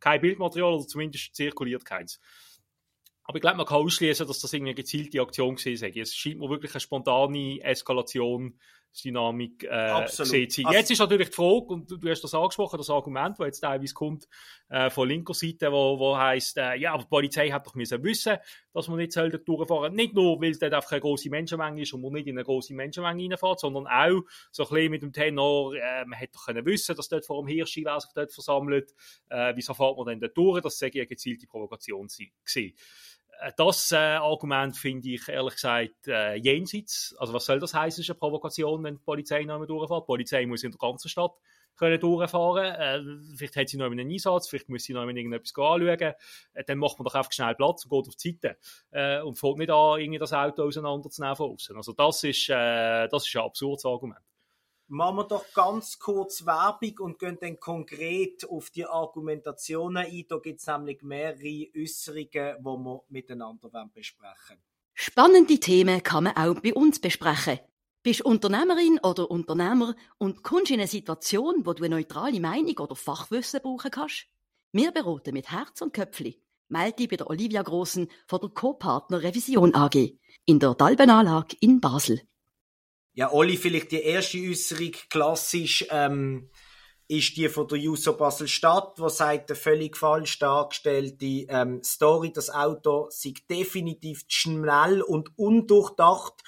kein 0.00 0.20
Bildmaterial 0.20 0.74
oder 0.74 0.86
zumindest 0.86 1.34
zirkuliert 1.34 1.84
keins. 1.84 2.20
Aber 3.24 3.36
ich 3.36 3.40
glaube, 3.40 3.56
man 3.56 3.66
kann 3.66 3.78
ausschließen, 3.78 4.26
dass 4.26 4.40
das 4.40 4.52
eine 4.52 4.74
gezielte 4.74 5.22
Aktion 5.22 5.56
gewesen 5.56 5.88
ist. 5.88 5.96
Es 5.96 6.14
scheint 6.14 6.38
mir 6.38 6.50
wirklich 6.50 6.74
eine 6.74 6.80
spontane 6.80 7.60
Eskalation 7.62 8.58
Dynamik 9.02 9.64
äh, 9.64 10.06
zu 10.06 10.22
also, 10.22 10.36
Jetzt 10.36 10.90
ist 10.90 10.98
natürlich 10.98 11.28
die 11.28 11.34
Frage, 11.34 11.66
und 11.66 11.90
du, 11.90 11.96
du, 11.96 12.08
hast 12.08 12.22
das 12.22 12.34
angesprochen, 12.34 12.76
das 12.76 12.90
Argument, 12.90 13.38
das 13.38 13.46
jetzt 13.46 13.60
teilweise 13.60 13.94
kommt 13.94 14.28
äh, 14.68 14.90
von 14.90 15.08
linker 15.08 15.34
Seite, 15.34 15.72
wo, 15.72 15.98
wo 15.98 16.16
heisst, 16.16 16.56
äh, 16.56 16.74
ja, 16.76 16.92
aber 16.92 17.02
die 17.02 17.08
Polizei 17.08 17.50
hat 17.50 17.66
doch 17.66 17.74
müssen 17.74 18.02
wissen, 18.04 18.36
dass 18.72 18.88
man 18.88 18.98
nicht 18.98 19.12
soll 19.12 19.30
durchfahren 19.30 19.94
Nicht 19.94 20.14
nur, 20.14 20.40
weil 20.40 20.50
es 20.50 20.58
dort 20.58 20.74
einfach 20.74 20.92
eine 20.92 21.00
grosse 21.00 21.30
Menschenmenge 21.30 21.82
ist 21.82 21.92
und 21.92 22.02
man 22.02 22.12
nicht 22.12 22.26
in 22.26 22.36
eine 22.36 22.44
grosse 22.44 22.74
Menschenmenge 22.74 23.30
reinfährt, 23.30 23.60
sondern 23.60 23.86
auch 23.86 24.22
so 24.50 24.64
ein 24.64 24.68
bisschen 24.68 24.90
mit 24.90 25.02
dem 25.02 25.12
Tenor, 25.12 25.74
äh, 25.74 26.04
man 26.04 26.18
hätte 26.18 26.34
doch 26.34 26.46
können 26.46 26.64
wissen, 26.66 26.94
dass 26.96 27.08
dort 27.08 27.26
vor 27.26 27.42
dem 27.42 27.48
Hirschi 27.48 27.84
wer 27.84 28.00
sich 28.00 28.10
dort 28.14 28.32
versammelt, 28.32 28.94
äh, 29.30 29.52
wieso 29.56 29.74
fährt 29.74 29.96
man 29.96 30.06
denn 30.06 30.20
dort 30.20 30.36
durch? 30.36 30.60
Das 30.60 30.78
sei 30.78 30.90
eine 30.94 31.06
gezielte 31.06 31.46
Provokation 31.46 32.06
gewesen. 32.06 32.74
Äh, 33.40 33.52
das 33.56 33.92
äh, 33.92 33.96
Argument 33.96 34.76
finde 34.76 35.08
ich 35.10 35.28
ehrlich 35.28 35.54
gesagt 35.54 36.08
äh, 36.08 36.34
jenseits. 36.34 37.14
Also 37.18 37.32
was 37.32 37.44
soll 37.44 37.60
das 37.60 37.74
heißen, 37.74 38.02
ist 38.02 38.10
eine 38.10 38.18
Provokation, 38.18 38.82
wenn 38.84 38.96
die 38.96 39.02
Polizei 39.02 39.42
noch 39.44 39.54
einmal 39.54 39.66
durchfährt? 39.66 40.02
Die 40.02 40.06
Polizei 40.06 40.46
muss 40.46 40.62
in 40.62 40.70
der 40.70 40.78
ganzen 40.78 41.08
Stadt 41.08 41.32
können 41.76 42.00
durchfahren. 42.00 42.74
Äh, 42.74 43.36
vielleicht 43.36 43.56
hat 43.56 43.68
sie 43.68 43.76
noch 43.76 43.86
einen 43.86 44.10
Einsatz, 44.10 44.48
vielleicht 44.48 44.68
muss 44.68 44.84
sie 44.84 44.92
noch 44.92 45.06
irgendetwas 45.06 45.52
anschauen. 45.56 46.14
Äh, 46.54 46.64
dann 46.66 46.78
macht 46.78 46.98
man 46.98 47.04
doch 47.04 47.14
einfach 47.14 47.32
schnell 47.32 47.54
Platz 47.54 47.84
und 47.84 47.90
geht 47.90 48.08
auf 48.08 48.16
die 48.16 48.38
Seite. 48.40 48.56
Äh, 48.90 49.22
und 49.22 49.38
fängt 49.38 49.58
nicht 49.58 49.70
an, 49.70 50.00
irgendwie 50.00 50.18
das 50.18 50.32
Auto 50.32 50.64
auseinanderzunehmen 50.64 51.36
von 51.36 51.52
außen. 51.52 51.76
Also 51.76 51.92
das 51.92 52.24
ist, 52.24 52.48
äh, 52.48 53.08
das 53.08 53.26
ist 53.26 53.36
ein 53.36 53.42
absurdes 53.42 53.84
Argument 53.84 54.20
machen 54.88 55.16
wir 55.16 55.24
doch 55.24 55.44
ganz 55.54 55.98
kurz 55.98 56.44
Werbung 56.44 56.98
und 57.00 57.18
gehen 57.18 57.38
dann 57.40 57.58
konkret 57.58 58.48
auf 58.48 58.70
die 58.70 58.86
Argumentationen 58.86 60.06
ein. 60.06 60.24
Da 60.28 60.38
gibt 60.38 60.60
es 60.60 60.66
nämlich 60.66 61.02
mehrere 61.02 61.68
Äußerungen, 61.76 62.26
die 62.58 62.64
wir 62.64 63.04
miteinander 63.08 63.90
besprechen 63.92 64.58
Spannende 64.96 65.58
Themen 65.58 66.02
kann 66.02 66.24
man 66.24 66.36
auch 66.36 66.60
bei 66.60 66.72
uns 66.72 67.00
besprechen. 67.00 67.58
Bist 68.04 68.22
Unternehmerin 68.22 69.00
oder 69.02 69.30
Unternehmer 69.30 69.96
und 70.18 70.42
kommst 70.44 70.70
in 70.70 70.78
eine 70.78 70.86
Situation, 70.86 71.66
wo 71.66 71.72
du 71.72 71.82
eine 71.82 71.96
neutrale 71.96 72.38
Meinung 72.38 72.78
oder 72.78 72.94
Fachwissen 72.94 73.60
brauchen 73.60 73.90
kannst? 73.90 74.26
Wir 74.72 74.92
beraten 74.92 75.34
mit 75.34 75.50
Herz 75.50 75.80
und 75.80 75.92
Köpfli. 75.92 76.40
Melde 76.68 76.96
dich 76.96 77.08
bei 77.08 77.16
der 77.16 77.28
Olivia 77.28 77.62
Grossen 77.62 78.08
von 78.26 78.40
der 78.40 78.50
Co-Partner 78.50 79.22
Revision 79.22 79.74
AG 79.74 80.16
in 80.44 80.60
der 80.60 80.74
Dalbenanlage 80.74 81.56
in 81.60 81.80
Basel. 81.80 82.20
Ja, 83.16 83.32
Olli, 83.32 83.56
vielleicht 83.56 83.92
die 83.92 84.02
erste 84.02 84.38
Äußerung 84.38 84.90
klassisch 85.08 85.86
ähm, 85.90 86.50
ist 87.06 87.36
die 87.36 87.48
von 87.48 87.68
der 87.68 87.78
Juso 87.78 88.16
Basel-Stadt, 88.16 88.98
wo 88.98 89.08
sagt, 89.08 89.50
eine 89.50 89.56
völlig 89.56 89.96
falsch 89.96 90.40
dargestellte 90.40 91.24
ähm, 91.24 91.80
Story, 91.84 92.32
das 92.32 92.50
Auto 92.50 93.06
sei 93.10 93.34
definitiv 93.48 94.24
schnell 94.26 95.00
und 95.00 95.30
undurchdacht 95.38 96.42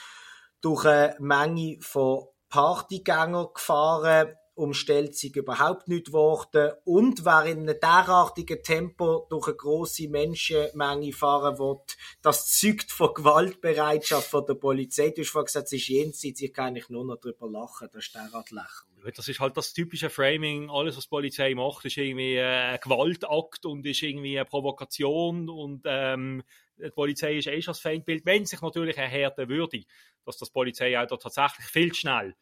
durch 0.60 0.86
eine 0.86 1.14
Menge 1.20 1.78
von 1.82 2.26
Partygängern 2.48 3.46
gefahren 3.54 4.34
umstellt 4.56 5.14
sich 5.14 5.36
überhaupt 5.36 5.86
nicht 5.86 6.12
worden 6.12 6.72
und 6.84 7.24
wer 7.24 7.44
in 7.44 7.60
einem 7.60 7.78
derartigen 7.78 8.62
Tempo 8.62 9.26
durch 9.28 9.48
eine 9.48 9.56
grosse 9.56 10.08
Menschenmenge 10.08 11.12
fahren 11.12 11.58
will, 11.58 11.76
das 12.22 12.58
zeugt 12.58 12.90
von 12.90 13.12
Gewaltbereitschaft 13.14 14.28
von 14.28 14.46
der 14.46 14.54
Polizei. 14.54 15.10
Du 15.10 15.20
hast 15.20 15.30
vorhin 15.30 15.46
gesagt, 15.46 15.66
es 15.66 15.72
ist 15.72 15.88
jenseits, 15.88 16.40
ich 16.40 16.52
kann 16.52 16.68
eigentlich 16.68 16.88
nur 16.88 17.04
noch 17.04 17.18
darüber 17.20 17.50
lachen, 17.50 17.88
das 17.92 18.06
ist 18.06 18.14
derart 18.14 18.50
lächerlich. 18.50 19.14
Das 19.14 19.28
ist 19.28 19.40
halt 19.40 19.56
das 19.56 19.72
typische 19.72 20.10
Framing, 20.10 20.70
alles 20.70 20.96
was 20.96 21.04
die 21.04 21.10
Polizei 21.10 21.54
macht, 21.54 21.84
ist 21.84 21.98
irgendwie 21.98 22.40
ein 22.40 22.80
Gewaltakt 22.82 23.66
und 23.66 23.84
ist 23.86 24.02
irgendwie 24.02 24.38
eine 24.38 24.46
Provokation 24.46 25.50
und 25.50 25.82
ähm, 25.84 26.42
die 26.78 26.90
Polizei 26.90 27.36
ist 27.36 27.46
eh 27.46 27.60
schon 27.60 27.72
das 27.72 27.80
Feindbild, 27.80 28.24
wenn 28.24 28.46
sich 28.46 28.60
natürlich 28.62 28.96
erhärten 28.96 29.48
würde, 29.48 29.84
dass 30.24 30.38
das 30.38 30.50
Polizeiauto 30.50 31.16
tatsächlich 31.18 31.66
viel 31.66 31.94
schnell 31.94 32.34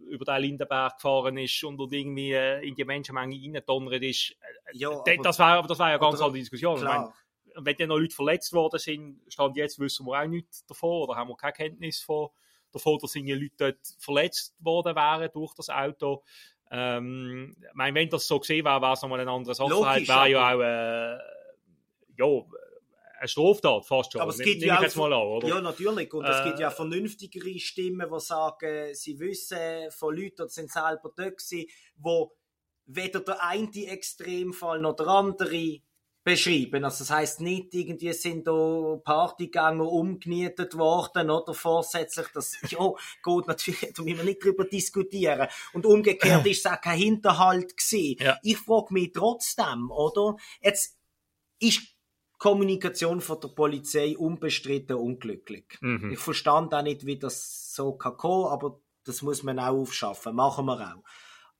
über 0.00 0.24
den 0.24 0.42
Lindenberg 0.42 0.96
gefahren 0.96 1.36
ist 1.38 1.62
und, 1.64 1.80
irgendwie 1.92 2.32
äh, 2.32 2.66
in 2.66 2.74
die 2.74 2.84
Menschenmenge 2.84 3.36
reingedonnert 3.36 4.02
ist. 4.02 4.32
Äh, 4.32 4.76
ja, 4.76 4.90
aber, 4.90 5.16
das 5.22 5.38
wäre 5.38 5.66
das 5.66 5.78
wär 5.78 5.90
ja 5.90 5.98
ganz 5.98 6.20
andere 6.20 6.38
Diskussion. 6.38 6.82
Meine, 6.82 7.12
wenn 7.56 7.76
dann 7.76 7.88
noch 7.88 7.98
Leute 7.98 8.14
verletzt 8.14 8.52
worden 8.52 8.78
sind, 8.78 9.20
stand 9.28 9.56
jetzt 9.56 9.78
wissen 9.78 10.06
wir 10.06 10.20
auch 10.20 10.26
nichts 10.26 10.66
davon 10.66 11.02
oder 11.02 11.16
haben 11.16 11.28
wir 11.28 11.36
keine 11.36 11.52
Kenntnis 11.52 12.00
von, 12.00 12.28
davon, 12.72 12.98
dass 13.00 13.14
irgendwie 13.14 13.34
Leute 13.34 13.54
dort 13.56 13.78
verletzt 13.98 14.54
worden 14.58 14.96
wären 14.96 15.30
durch 15.32 15.54
das 15.54 15.70
Auto. 15.70 16.22
Ähm, 16.70 17.56
ich 17.60 17.74
meine, 17.74 17.94
wenn 17.94 18.08
das 18.08 18.26
so 18.26 18.40
gesehen 18.40 18.64
wäre, 18.64 18.82
wäre 18.82 18.94
es 18.94 19.02
nochmal 19.02 19.20
eine 19.20 19.30
andere 19.30 19.54
Sache. 19.54 19.70
Wäre 19.70 20.28
ja 20.28 20.54
auch, 20.54 20.60
äh, 20.60 21.18
ja, 22.16 22.44
eine 23.24 23.28
Straftat 23.28 23.86
fast 23.86 24.12
schon. 24.12 24.20
Aber 24.20 24.30
es 24.30 24.38
gibt 24.38 24.62
ja, 24.62 24.78
auch, 24.78 25.42
an, 25.42 25.48
ja 25.48 25.60
natürlich 25.60 26.12
und 26.12 26.24
äh, 26.24 26.30
es 26.30 26.44
gibt 26.44 26.58
ja 26.58 26.70
vernünftigere 26.70 27.58
Stimmen, 27.58 28.08
die 28.12 28.20
sagen, 28.20 28.94
sie 28.94 29.18
wissen 29.18 29.90
von 29.90 30.14
Leuten, 30.14 30.46
die 30.46 30.52
sind 30.52 30.70
selber 30.70 31.12
dort 31.16 31.38
gewesen, 31.38 31.66
wo 31.96 32.36
weder 32.86 33.20
der 33.20 33.42
eine 33.42 33.86
Extremfall 33.86 34.78
noch 34.80 34.96
der 34.96 35.08
andere 35.08 35.80
beschrieben. 36.22 36.84
Also 36.84 37.04
das 37.04 37.10
heißt 37.10 37.40
nicht, 37.40 37.74
irgendwie 37.74 38.12
sind 38.12 38.46
da 38.46 38.98
Partygänger 39.04 39.86
umgenietet 39.86 40.76
worden 40.76 41.30
oder 41.30 41.52
vorsätzlich. 41.52 42.26
Das 42.34 42.56
ja, 42.70 42.78
geht 43.24 43.46
natürlich, 43.46 43.92
da 43.94 44.02
müssen 44.02 44.18
wir 44.18 44.24
nicht 44.24 44.42
drüber 44.42 44.64
diskutieren. 44.64 45.48
Und 45.72 45.86
umgekehrt 45.86 46.46
ist 46.46 46.64
es 46.64 46.72
auch 46.72 46.80
kein 46.80 46.98
Hinterhalt 46.98 47.76
gewesen. 47.76 48.16
Ja. 48.22 48.38
Ich 48.42 48.58
frage 48.58 48.92
mich 48.92 49.12
trotzdem, 49.12 49.90
oder? 49.90 50.36
Jetzt 50.62 50.98
ist 51.60 51.93
Kommunikation 52.44 53.22
von 53.22 53.40
der 53.40 53.48
Polizei 53.48 54.18
unbestritten 54.18 54.96
unglücklich. 54.96 55.78
Mhm. 55.80 56.12
Ich 56.12 56.18
verstand 56.18 56.74
auch 56.74 56.82
nicht, 56.82 57.06
wie 57.06 57.18
das 57.18 57.72
so 57.72 57.94
kann 57.94 58.18
kommen, 58.18 58.52
aber 58.52 58.82
das 59.02 59.22
muss 59.22 59.42
man 59.42 59.58
auch 59.58 59.72
aufschaffen. 59.72 60.36
Machen 60.36 60.66
wir 60.66 60.78
auch. 60.78 61.02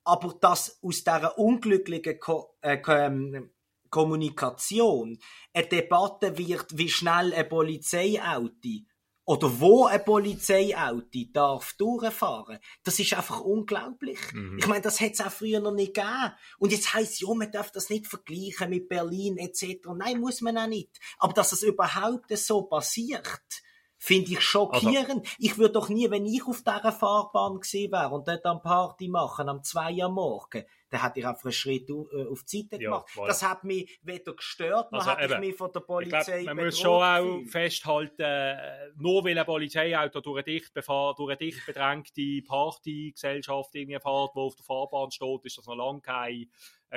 Aber 0.05 0.35
dass 0.38 0.79
aus 0.83 1.03
dieser 1.03 1.38
unglücklichen 1.38 2.21
Ko 2.21 2.59
äh, 2.61 2.83
ähm, 2.87 3.49
Kommunikation 3.88 5.19
eine 5.55 5.67
Debatte 5.69 6.37
wird, 6.37 6.76
wie 6.76 6.91
schnell 6.91 7.33
ein 7.33 7.49
Polizeiauto 7.49 8.85
oder 9.26 9.61
wo 9.61 9.87
ein 9.87 10.04
Polizeiauto 10.04 11.25
darf 11.33 11.73
durchfahren. 11.75 12.59
Das 12.83 12.99
ist 12.99 13.14
einfach 13.14 13.40
unglaublich. 13.40 14.19
Mhm. 14.33 14.59
Ich 14.59 14.66
meine, 14.66 14.83
das 14.83 15.00
hätte 15.00 15.14
es 15.14 15.21
auch 15.21 15.33
früher 15.33 15.61
noch 15.61 15.73
nicht 15.73 15.95
gegeben. 15.95 16.33
Und 16.59 16.73
jetzt 16.73 16.93
heisst 16.93 17.21
ja, 17.21 17.33
man 17.33 17.50
darf 17.50 17.73
das 17.73 17.88
nicht 17.88 18.07
vergleichen 18.07 18.71
mit 18.71 18.88
Berlin 18.88 19.38
etc. 19.38 19.88
Nein, 19.97 20.21
muss 20.21 20.40
man 20.43 20.59
auch 20.59 20.66
nicht. 20.66 20.90
Aber 21.19 21.33
dass 21.33 21.52
es 21.52 21.62
überhaupt 21.62 22.37
so 22.37 22.62
passiert, 22.62 23.62
Finde 24.06 24.32
ich 24.32 24.42
schockierend. 24.42 25.25
Also, 25.25 25.37
ich 25.38 25.56
würde 25.56 25.73
doch 25.73 25.88
nie, 25.88 26.11
wenn 26.11 26.26
ich 26.26 26.46
auf 26.46 26.58
dieser 26.58 26.92
Fahrbahn 26.92 27.58
gesehen 27.58 27.90
wäre 27.90 28.11
und 28.11 28.28
dort 28.28 28.44
am 28.44 28.61
Party 28.61 29.08
machen, 29.08 29.49
am 29.49 29.62
2 29.62 29.94
Uhr 29.94 30.11
morgen, 30.11 30.62
dann 30.90 31.02
hätte 31.02 31.20
ich 31.20 31.26
einfach 31.26 31.44
einen 31.44 31.52
Schritt 31.52 31.88
äh, 31.88 32.26
auf 32.30 32.44
die 32.44 32.61
Seite 32.61 32.78
gemacht. 32.78 33.08
Ja. 33.16 33.26
Das 33.26 33.42
hat 33.42 33.64
mich 33.64 33.99
weder 34.02 34.34
gestört, 34.34 34.92
noch 34.92 34.99
also, 34.99 35.11
hat 35.11 35.23
eben, 35.23 35.40
mich 35.40 35.56
von 35.56 35.73
der 35.73 35.80
Polizei 35.80 36.42
glaub, 36.42 36.54
Man 36.54 36.66
muss 36.66 36.78
schon 36.78 37.02
auch 37.02 37.46
festhalten, 37.46 38.20
äh, 38.20 38.90
nur 38.96 39.25
weil 39.25 39.38
ein 39.38 39.46
Polizeiauto 39.46 40.20
durch 40.20 40.37
eine 40.37 40.44
dicht, 40.44 40.75
befahr, 40.75 41.14
durch 41.14 41.30
eine 41.30 41.38
dicht 41.38 41.64
bedrängte 41.64 42.42
Partygesellschaft 42.46 43.75
irgendwie 43.75 44.00
fährt, 44.00 44.34
die 44.34 44.38
auf 44.38 44.54
der 44.54 44.64
Fahrbahn 44.66 45.11
steht, 45.12 45.44
ist 45.46 45.56
das 45.56 45.66
noch 45.66 45.76
lange 45.76 46.02
kein 46.02 46.50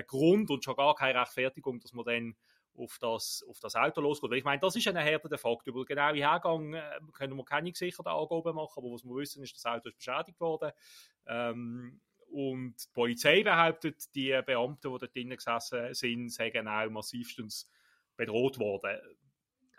Grund 0.07 0.49
und 0.51 0.61
schon 0.61 0.75
gar 0.75 0.93
keine 0.93 1.21
Rechtfertigung, 1.21 1.79
dass 1.79 1.93
man 1.93 2.03
dann 2.03 2.35
auf 2.77 2.97
das, 2.99 3.43
auf 3.49 3.59
das 3.59 3.75
Auto 3.75 4.01
losgeht. 4.01 4.31
ich 4.33 4.43
meine, 4.43 4.59
das 4.59 4.75
ist 4.75 4.87
ein 4.87 4.95
erhärteter 4.95 5.37
Fakt. 5.37 5.67
Über 5.67 5.83
den 5.83 5.87
genauen 5.87 6.15
Hergang 6.15 6.73
äh, 6.73 6.99
können 7.13 7.35
wir 7.35 7.45
keine 7.45 7.71
gesicherte 7.71 8.09
Angaben 8.09 8.55
machen, 8.55 8.77
aber 8.77 8.91
was 8.93 9.03
wir 9.03 9.15
wissen, 9.15 9.43
ist, 9.43 9.55
das 9.55 9.65
Auto 9.65 9.89
ist 9.89 9.97
beschädigt 9.97 10.39
worden. 10.39 10.71
Ähm, 11.25 12.01
und 12.29 12.75
die 12.77 12.93
Polizei 12.93 13.43
behauptet, 13.43 14.13
die 14.13 14.39
Beamten, 14.45 14.91
die 14.93 14.99
dort 14.99 15.15
drinnen 15.15 15.37
gesessen 15.37 15.93
sind, 15.93 16.29
seien 16.29 16.67
auch 16.67 16.89
massivstens 16.89 17.69
bedroht 18.15 18.59
worden. 18.59 18.99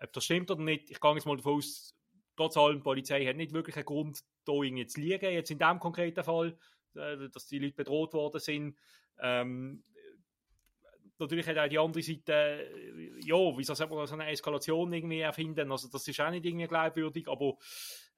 Ob 0.01 0.13
das 0.13 0.25
stimmt 0.25 0.51
oder 0.51 0.63
nicht, 0.63 0.91
ich 0.91 1.01
gehe 1.01 1.15
jetzt 1.15 1.27
mal 1.27 1.37
davon 1.37 1.59
aus, 1.59 1.95
trotz 2.37 2.57
allem, 2.57 2.79
die 2.79 2.83
Polizei 2.83 3.27
hat 3.27 3.37
nicht 3.37 3.53
wirklich 3.53 3.77
einen 3.77 3.85
Grund, 3.85 4.21
da 4.45 4.53
irgendwie 4.53 4.87
zu 4.87 5.01
liegen, 5.01 5.33
jetzt 5.33 5.51
in 5.51 5.59
diesem 5.59 5.79
konkreten 5.79 6.25
Fall, 6.25 6.59
äh, 6.95 7.29
dass 7.29 7.47
die 7.47 7.59
Leute 7.59 7.75
bedroht 7.75 8.15
worden 8.15 8.41
sind. 8.41 8.79
Ähm, 9.21 9.85
natürlich 11.19 11.47
hat 11.47 11.59
auch 11.59 11.69
die 11.69 11.79
andere 11.79 12.03
Seite, 12.03 12.69
ja, 13.21 13.37
wie 13.57 13.65
soll 13.65 13.89
man 13.89 14.07
so 14.07 14.15
eine 14.15 14.31
Eskalation 14.31 14.93
irgendwie 14.93 15.21
erfinden, 15.21 15.71
also 15.71 15.89
das 15.89 16.07
ist 16.07 16.21
auch 16.21 16.31
nicht 16.31 16.45
irgendwie 16.45 16.67
glaubwürdig, 16.67 17.29
aber 17.29 17.55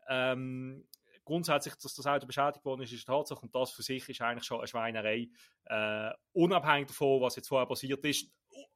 ähm, 0.09 0.87
grundsätzlich, 1.25 1.75
dass 1.77 1.95
das 1.95 2.07
Auto 2.07 2.27
beschädigt 2.27 2.65
worden 2.65 2.83
ist, 2.83 2.93
ist 2.93 3.09
eine 3.09 3.17
Tatsache 3.17 3.43
und 3.43 3.55
das 3.55 3.71
für 3.71 3.83
sich 3.83 4.09
ist 4.09 4.21
eigentlich 4.21 4.45
schon 4.45 4.59
eine 4.59 4.67
Schweinerei, 4.67 5.29
äh, 5.67 6.11
unabhängig 6.33 6.89
davon, 6.89 7.21
was 7.21 7.37
jetzt 7.37 7.49
vorher 7.49 7.67
passiert 7.67 8.05
ist. 8.05 8.31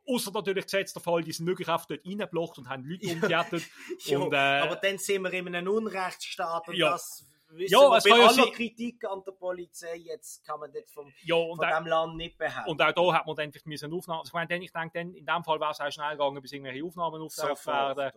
Außer 0.07 0.31
natürlich 0.31 0.64
gesetzt 0.64 0.95
der 0.95 1.02
Fall, 1.02 1.23
die 1.23 1.33
sind 1.33 1.47
wirklich 1.47 1.69
einfach 1.69 1.87
dort 1.87 2.07
reingeblockt 2.07 2.59
und 2.59 2.69
haben 2.69 2.85
Leute 2.85 3.07
umgejettet. 3.12 3.64
und, 4.09 4.33
äh, 4.33 4.37
aber 4.37 4.76
dann 4.76 4.99
sind 4.99 5.23
wir 5.23 5.33
in 5.33 5.54
einem 5.54 5.73
Unrechtsstaat 5.73 6.69
und 6.69 6.76
ja. 6.76 6.90
das 6.90 7.26
wissen 7.56 7.73
ja, 7.73 7.96
es 7.96 8.04
bei 8.04 8.12
aller 8.12 8.50
Kritik 8.50 9.04
an 9.04 9.23
der 9.25 9.32
Polizei, 9.32 9.96
jetzt 9.96 10.44
kann 10.44 10.61
man 10.61 10.73
das 10.73 10.90
vom, 10.90 11.12
ja, 11.23 11.37
von 11.37 11.66
diesem 11.66 11.87
Land 11.87 12.16
nicht 12.16 12.38
behaupten. 12.38 12.70
Und 12.70 12.82
auch 12.82 12.92
da 12.92 13.18
hat 13.18 13.26
man 13.26 13.37
dann 13.37 13.52
vielleicht 13.52 13.66
müssen 13.66 13.92
Aufnahmen, 13.92 14.20
also 14.20 14.30
ich 14.30 14.34
meine, 14.34 14.64
ich 14.64 14.73
denke, 14.73 14.90
dann, 14.94 15.14
in 15.14 15.26
dem 15.26 15.44
Fall 15.44 15.61
wäre 15.61 15.70
es 15.70 15.80
auch 15.80 15.90
schnell 15.90 16.12
gegangen, 16.12 16.40
bis 16.40 16.52
irgendwelche 16.52 16.84
Aufnahmen 16.84 17.23
auftaucht 17.23 17.66
werden. 17.66 18.12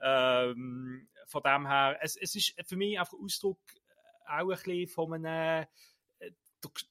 Ähm, 0.00 1.08
von 1.26 1.42
dem 1.42 1.66
her, 1.66 1.98
es, 2.00 2.16
es 2.16 2.34
ist 2.34 2.54
für 2.66 2.76
mich 2.76 2.98
einfach 2.98 3.16
Ausdruck 3.22 3.58
auch 4.26 4.40
ein 4.40 4.48
bisschen 4.48 4.88
von 4.88 5.12
einem 5.12 5.66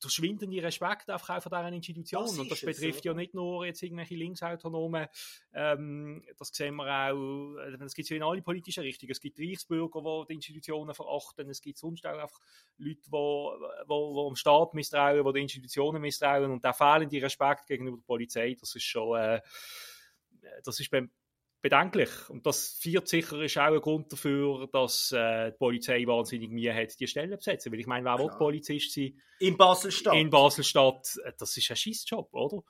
der, 0.03 0.09
schwindende 0.09 0.61
Respekt 0.61 1.09
einfach 1.09 1.37
auch 1.37 1.43
von 1.43 1.51
dieser 1.51 1.71
Institution. 1.71 2.25
Das 2.25 2.39
und 2.39 2.51
das 2.51 2.61
betrifft 2.61 2.99
es, 2.99 3.05
ja. 3.05 3.13
nicht 3.13 3.33
nur 3.33 3.65
jetzt 3.65 3.81
irgendwelche 3.81 4.15
Linksautonomen, 4.15 5.07
ähm, 5.53 6.23
das 6.37 6.49
sehen 6.49 6.75
wir 6.75 6.85
auch, 6.85 7.57
es 7.85 7.93
gibt 7.93 8.09
ja 8.09 8.15
in 8.17 8.23
alle 8.23 8.41
politischen 8.41 8.83
Richtungen. 8.83 9.11
Es 9.11 9.19
gibt 9.19 9.39
Reichsbürger, 9.39 10.01
die 10.01 10.27
die 10.27 10.33
Institutionen 10.35 10.93
verachten, 10.93 11.49
es 11.49 11.61
gibt 11.61 11.77
sonst 11.77 12.05
auch 12.05 12.17
einfach 12.17 12.39
Leute, 12.77 13.01
die, 13.01 13.09
die, 13.09 13.87
die 13.87 14.27
dem 14.27 14.35
Staat 14.35 14.73
misstrauen, 14.73 15.25
die 15.25 15.33
den 15.33 15.41
Institutionen 15.43 16.01
misstrauen. 16.01 16.51
Und 16.51 16.63
der 16.63 16.73
fehlende 16.73 17.21
Respekt 17.21 17.67
gegenüber 17.67 17.97
der 17.97 18.05
Polizei, 18.05 18.55
das 18.59 18.75
ist 18.75 18.83
schon, 18.83 19.17
äh, 19.17 19.41
das 20.63 20.79
ist 20.79 20.91
beim 20.91 21.09
bedenklich. 21.63 22.29
Und 22.29 22.45
das 22.45 22.73
viert 22.79 23.07
sicher 23.07 23.41
ist 23.41 23.57
auch 23.57 23.73
ein 23.73 23.79
Grund 23.79 24.11
dafür, 24.11 24.67
dass 24.71 25.11
äh, 25.13 25.51
die 25.51 25.57
Polizei 25.57 26.05
wahnsinnig 26.05 26.51
Mühe 26.51 26.75
hat, 26.75 26.99
die 26.99 27.07
Stellen 27.07 27.31
zu 27.31 27.37
besetzen. 27.37 27.71
Weil 27.71 27.79
ich 27.79 27.87
meine, 27.87 28.05
wer 28.05 28.19
will 28.19 28.29
Polizist 28.37 28.93
sein? 28.93 29.19
In 29.39 29.57
Basel-Stadt. 29.57 30.13
In 30.13 30.29
Basel-Stadt, 30.29 31.17
äh, 31.23 31.31
das 31.39 31.57
ist 31.57 31.71
ein 31.71 31.77
Schissjob, 31.77 32.31
oder? 32.33 32.63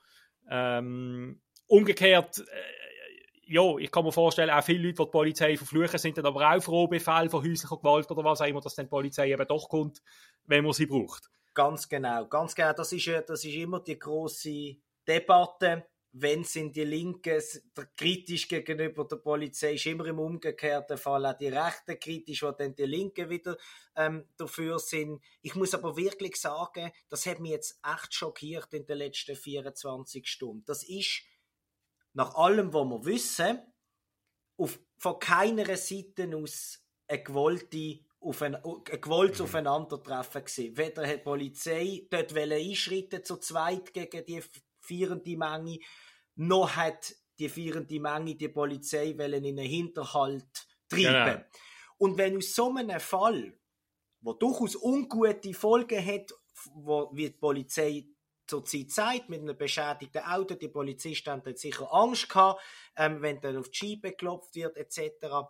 Ähm, 0.48 1.42
umgekehrt, 1.66 2.38
äh, 2.38 3.52
ja, 3.52 3.76
ich 3.78 3.90
kann 3.90 4.04
mir 4.04 4.12
vorstellen, 4.12 4.48
auch 4.48 4.64
viele 4.64 4.86
Leute, 4.86 4.94
die 4.94 5.04
die 5.04 5.10
Polizei 5.10 5.56
verfluchen, 5.56 5.98
sind 5.98 6.16
dann 6.16 6.26
aber 6.26 6.54
auch 6.54 6.62
froh, 6.62 6.86
Befehl 6.86 7.28
von 7.28 7.42
häuslicher 7.42 7.76
Gewalt 7.76 8.10
oder 8.10 8.24
was 8.24 8.40
auch 8.40 8.46
immer, 8.46 8.60
dass 8.60 8.76
dann 8.76 8.86
die 8.86 8.90
Polizei 8.90 9.32
eben 9.32 9.46
doch 9.46 9.68
kommt, 9.68 10.00
wenn 10.46 10.64
man 10.64 10.72
sie 10.72 10.86
braucht. 10.86 11.28
Ganz 11.52 11.88
genau, 11.88 12.26
ganz 12.26 12.54
genau. 12.54 12.72
Das 12.72 12.92
ist, 12.92 13.06
das 13.06 13.44
ist 13.44 13.54
immer 13.54 13.80
die 13.80 13.98
große 13.98 14.76
Debatte 15.06 15.84
wenn 16.16 16.44
sind 16.44 16.76
die 16.76 16.84
Linken 16.84 17.42
kritisch 17.96 18.46
gegenüber 18.46 19.04
der 19.04 19.16
Polizei, 19.16 19.74
ist 19.74 19.86
immer 19.86 20.06
im 20.06 20.20
umgekehrten 20.20 20.96
Fall 20.96 21.26
auch 21.26 21.36
die 21.36 21.48
Rechten 21.48 21.98
kritisch, 21.98 22.44
wo 22.44 22.52
dann 22.52 22.76
die 22.76 22.84
Linken 22.84 23.28
wieder 23.28 23.56
ähm, 23.96 24.28
dafür 24.36 24.78
sind. 24.78 25.20
Ich 25.42 25.56
muss 25.56 25.74
aber 25.74 25.96
wirklich 25.96 26.36
sagen, 26.36 26.92
das 27.08 27.26
hat 27.26 27.40
mich 27.40 27.50
jetzt 27.50 27.80
echt 27.84 28.14
schockiert 28.14 28.72
in 28.74 28.86
den 28.86 28.98
letzten 28.98 29.34
24 29.34 30.28
Stunden. 30.28 30.64
Das 30.66 30.84
ist 30.84 31.22
nach 32.12 32.36
allem, 32.36 32.72
was 32.72 32.86
wir 32.86 33.04
wissen, 33.04 33.58
auf, 34.56 34.78
von 34.96 35.18
keiner 35.18 35.76
Seite 35.76 36.30
aus 36.36 36.80
eine 37.08 37.24
gewollte 37.24 37.98
auf 38.20 38.40
ein, 38.40 38.54
ein 38.54 39.00
gewolltes. 39.00 39.40
Aufeinandertreffen 39.42 40.44
gewesen. 40.44 40.76
Weder 40.78 41.06
hat 41.06 41.18
die 41.18 41.24
Polizei 41.24 42.06
dort 42.08 42.34
einschreiten 42.34 43.22
zu 43.24 43.36
zweit 43.36 43.92
gegen 43.92 44.24
die 44.24 44.42
vierende 44.84 45.36
Menge, 45.36 45.78
noch 46.36 46.76
hat 46.76 47.14
die 47.38 47.48
vierende 47.48 48.00
Menge 48.00 48.34
die 48.34 48.48
Polizei 48.48 49.10
in 49.10 49.20
einen 49.20 49.58
Hinterhalt 49.58 50.66
treiben. 50.88 51.36
Genau. 51.36 51.44
Und 51.98 52.18
wenn 52.18 52.36
aus 52.36 52.54
so 52.54 52.74
einem 52.74 53.00
Fall, 53.00 53.58
wo 54.20 54.32
durchaus 54.32 54.76
ungute 54.76 55.54
Folgen 55.54 56.04
hat, 56.04 56.32
wo, 56.74 57.10
wie 57.12 57.30
die 57.30 57.38
Polizei 57.38 58.06
zurzeit 58.46 58.90
sagt, 58.90 59.28
mit 59.28 59.40
einem 59.40 59.56
beschädigten 59.56 60.22
Auto, 60.22 60.54
die 60.54 60.68
Polizisten 60.68 61.30
haben 61.30 61.56
sicher 61.56 61.92
Angst 61.92 62.28
gehabt, 62.28 62.60
ähm, 62.96 63.22
wenn 63.22 63.40
dann 63.40 63.56
auf 63.56 63.70
die 63.70 63.76
Scheibe 63.76 64.10
geklopft 64.10 64.54
wird, 64.54 64.76
etc 64.76 65.48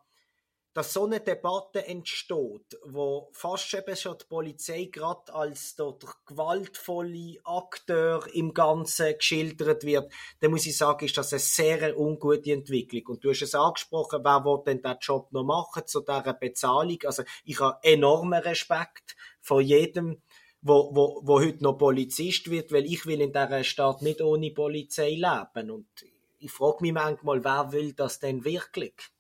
dass 0.75 0.93
so 0.93 1.04
eine 1.04 1.21
Debatte 1.21 1.87
entsteht, 1.87 2.78
wo 2.85 3.28
fast 3.33 3.73
eben 3.75 3.97
schon 3.97 4.19
die 4.19 4.26
Polizei 4.26 4.85
gerade 4.93 5.33
als 5.33 5.76
der, 5.76 5.93
der 5.93 6.11
gewaltvolle 6.26 7.37
Akteur 7.45 8.26
im 8.35 8.52
Ganzen 8.52 9.16
geschildert 9.16 9.85
wird, 9.85 10.12
dann 10.40 10.50
muss 10.50 10.66
ich 10.66 10.76
sagen, 10.76 11.07
ist 11.07 11.16
das 11.16 11.33
eine 11.33 11.38
sehr 11.38 11.99
ungute 11.99 12.52
Entwicklung. 12.52 13.07
Und 13.07 13.25
du 13.25 13.31
hast 13.31 13.43
es 13.43 13.54
angesprochen, 13.54 14.25
wer 14.25 14.45
will 14.45 14.64
denn 14.66 14.83
diesen 14.83 14.99
Job 15.00 15.33
noch 15.33 15.45
machen 15.45 15.87
zu 15.87 16.00
dieser 16.00 16.35
Bezahlung? 16.35 16.99
Also 17.04 17.23
ich 17.45 17.61
habe 17.61 17.78
enormen 17.83 18.43
Respekt 18.43 19.16
vor 19.40 19.61
jedem, 19.61 20.23
wo, 20.61 20.90
wo, 20.93 21.21
wo 21.23 21.40
heute 21.40 21.62
noch 21.62 21.78
Polizist 21.78 22.50
wird, 22.50 22.73
weil 22.73 22.87
ich 22.87 23.07
will 23.07 23.21
in 23.21 23.33
dieser 23.33 23.62
Stadt 23.62 24.02
nicht 24.02 24.21
ohne 24.21 24.50
Polizei 24.50 25.11
leben. 25.11 25.71
Und 25.71 25.87
ich 26.40 26.50
frage 26.50 26.78
mich 26.81 26.93
manchmal, 26.93 27.45
wer 27.45 27.71
will 27.71 27.93
das 27.93 28.19
denn 28.19 28.45
wirklich? 28.45 29.13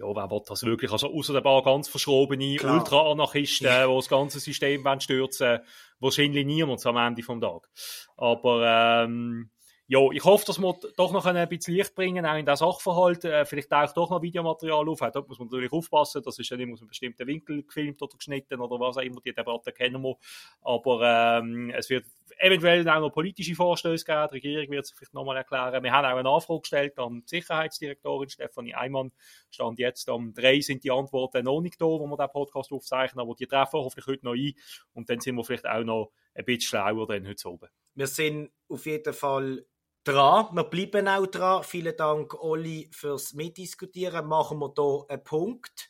Ja, 0.00 0.16
wer 0.16 0.30
will 0.30 0.40
das 0.46 0.64
wirklich? 0.64 0.90
Also, 0.90 1.12
außer 1.12 1.34
ein 1.34 1.42
paar 1.42 1.62
ganz 1.62 1.88
verschrobene 1.88 2.56
Ultra-Anarchisten, 2.62 3.68
die 3.68 3.94
das 3.94 4.08
ganze 4.08 4.40
System 4.40 4.84
stürzen 5.00 5.58
wahrscheinlich 6.00 6.46
niemand 6.46 6.84
am 6.86 6.96
Ende 6.96 7.22
vom 7.22 7.40
Tag. 7.40 7.68
Aber, 8.16 9.04
ähm, 9.04 9.50
ja, 9.92 9.98
ich 10.12 10.22
hoffe, 10.22 10.46
dass 10.46 10.60
wir 10.60 10.78
doch 10.96 11.10
noch 11.10 11.26
ein 11.26 11.48
bisschen 11.48 11.74
Licht 11.74 11.96
bringen, 11.96 12.24
auch 12.24 12.36
in 12.36 12.46
den 12.46 12.54
Sachverhalt. 12.54 13.24
Äh, 13.24 13.44
vielleicht 13.44 13.72
auch 13.72 13.92
doch 13.92 14.08
noch 14.08 14.22
Videomaterial 14.22 14.88
auf. 14.88 15.00
Da 15.00 15.24
muss 15.26 15.40
man 15.40 15.48
natürlich 15.48 15.72
aufpassen. 15.72 16.22
Das 16.24 16.38
ist 16.38 16.48
ja 16.48 16.56
nicht 16.56 16.72
aus 16.72 16.80
einem 16.80 16.90
bestimmten 16.90 17.26
Winkel 17.26 17.64
gefilmt 17.64 18.00
oder 18.00 18.16
geschnitten 18.16 18.60
oder 18.60 18.78
was 18.78 18.98
auch 18.98 19.02
immer. 19.02 19.20
Die 19.20 19.32
Debatte 19.32 19.72
kennen 19.72 20.00
wir. 20.00 20.14
Aber 20.62 21.40
ähm, 21.40 21.70
es 21.70 21.90
wird 21.90 22.06
eventuell 22.38 22.88
auch 22.88 23.00
noch 23.00 23.10
politische 23.10 23.56
Vorstöße 23.56 24.04
geben. 24.04 24.28
Die 24.30 24.34
Regierung 24.36 24.70
wird 24.70 24.86
sich 24.86 24.96
vielleicht 24.96 25.12
nochmal 25.12 25.38
erklären. 25.38 25.82
Wir 25.82 25.90
haben 25.90 26.04
auch 26.04 26.10
eine 26.10 26.22
Nachfrage 26.22 26.60
gestellt 26.60 26.96
an 26.96 27.22
die 27.22 27.28
Sicherheitsdirektorin 27.28 28.28
Stefanie 28.28 28.76
Eimann. 28.76 29.10
Stand 29.50 29.80
jetzt 29.80 30.08
am 30.08 30.32
drei 30.32 30.60
sind 30.60 30.84
die 30.84 30.92
Antworten 30.92 31.44
noch 31.44 31.60
nicht 31.62 31.80
da, 31.80 31.86
wo 31.86 32.06
wir 32.06 32.16
den 32.16 32.28
Podcast 32.28 32.70
aufzeichnen. 32.70 33.22
Aber 33.22 33.34
die 33.34 33.48
treffen 33.48 33.80
hoffentlich 33.80 34.06
heute 34.06 34.24
noch 34.24 34.34
ein. 34.34 34.54
Und 34.92 35.10
dann 35.10 35.18
sind 35.18 35.34
wir 35.34 35.42
vielleicht 35.42 35.66
auch 35.66 35.82
noch 35.82 36.12
ein 36.32 36.44
bisschen 36.44 36.60
schlauer 36.60 37.08
dann 37.08 37.26
heute 37.26 37.48
oben. 37.48 37.68
Wir 37.96 38.06
sind 38.06 38.52
auf 38.68 38.86
jeden 38.86 39.12
Fall 39.12 39.66
dran. 40.04 40.48
Wir 40.52 40.64
bleiben 40.64 41.08
auch 41.08 41.26
dran. 41.26 41.64
Vielen 41.64 41.96
Dank, 41.96 42.34
Olli, 42.42 42.88
fürs 42.92 43.32
Mitdiskutieren. 43.32 44.26
Machen 44.26 44.58
wir 44.58 44.72
hier 44.76 45.04
einen 45.08 45.24
Punkt. 45.24 45.88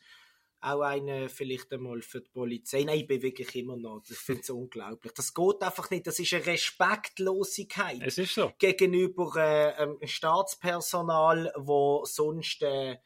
Auch 0.63 0.81
einen 0.81 1.27
vielleicht 1.27 1.73
einmal 1.73 2.01
für 2.01 2.21
die 2.21 2.29
Polizei. 2.29 2.83
Nein, 2.83 2.99
ich 2.99 3.07
bin 3.07 3.23
wirklich 3.23 3.55
immer 3.55 3.77
noch. 3.77 4.03
Das 4.07 4.17
finde 4.17 4.41
ich 4.43 4.51
unglaublich. 4.51 5.11
Das 5.13 5.33
geht 5.33 5.61
einfach 5.63 5.89
nicht. 5.89 6.05
Das 6.05 6.19
ist 6.19 6.33
eine 6.33 6.45
Respektlosigkeit. 6.45 8.01
Es 8.01 8.19
ist 8.19 8.35
so. 8.35 8.51
Gegenüber 8.59 9.35
äh, 9.77 10.07
Staatspersonal, 10.07 11.51
wo 11.57 12.05
sonst 12.05 12.61
äh, 12.61 12.97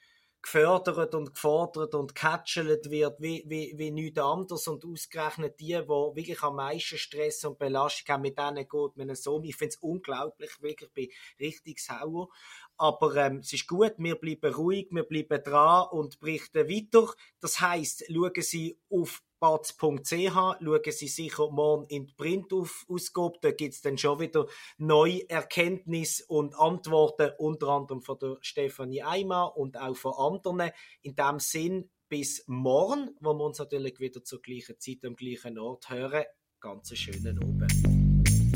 gefördert 0.45 1.15
und 1.15 1.33
gefordert 1.33 1.95
und 1.95 2.13
gecatchelt 2.13 2.91
wird, 2.91 3.19
wie, 3.19 3.43
wie, 3.47 3.73
wie 3.75 3.89
nichts 3.89 4.19
anderes 4.19 4.67
und 4.67 4.85
ausgerechnet 4.85 5.59
die, 5.59 5.73
die 5.73 5.87
wirklich 5.87 6.43
am 6.43 6.57
meisten 6.57 6.99
Stress 6.99 7.43
und 7.45 7.57
Belastung 7.57 8.13
haben, 8.13 8.21
mit 8.21 8.37
denen 8.37 8.67
geht 8.67 8.95
man 8.95 9.15
so. 9.15 9.41
Ich 9.43 9.55
finde 9.55 9.73
es 9.73 9.77
unglaublich, 9.77 10.51
wirklich, 10.61 10.89
ich 10.89 10.93
bin 10.93 11.09
richtig 11.39 11.79
sauer. 11.79 12.29
Aber 12.77 13.15
ähm, 13.15 13.37
es 13.37 13.53
ist 13.53 13.67
gut, 13.67 13.93
wir 13.97 14.15
bleiben 14.15 14.53
ruhig, 14.53 14.87
wir 14.91 15.03
bleiben 15.03 15.41
dran 15.43 15.87
und 15.91 16.19
berichten 16.19 16.67
weiter. 16.67 17.13
Das 17.39 17.59
heißt, 17.61 18.05
schauen 18.11 18.41
Sie 18.41 18.77
auf 18.89 19.23
batz.ch, 19.39 20.11
schauen 20.11 20.81
Sie 20.91 21.07
sicher 21.07 21.51
morgen 21.51 21.85
in 21.87 22.07
die 22.07 22.13
Printausgabe, 22.13 23.37
da 23.41 23.51
gibt 23.51 23.75
es 23.75 23.81
dann 23.81 23.97
schon 23.97 24.19
wieder 24.19 24.47
neue 24.77 25.29
Erkenntnisse 25.29 26.25
und 26.27 26.55
Antworten, 26.55 27.31
unter 27.37 27.69
anderem 27.69 28.01
von 28.01 28.17
der 28.19 28.37
Stefanie 28.41 29.03
Eimer 29.03 29.55
und 29.55 29.77
auch 29.77 29.95
von 29.95 30.13
anderen. 30.13 30.71
In 31.01 31.15
dem 31.15 31.39
Sinn, 31.39 31.89
bis 32.09 32.43
morgen, 32.47 33.15
wo 33.19 33.33
wir 33.33 33.45
uns 33.45 33.59
natürlich 33.59 33.99
wieder 33.99 34.23
zur 34.23 34.41
gleichen 34.41 34.79
Zeit 34.79 35.03
am 35.05 35.15
gleichen 35.15 35.57
Ort 35.59 35.89
hören. 35.89 36.25
Ganz 36.59 36.95
schönen 36.97 37.37
Abend. 37.37 37.94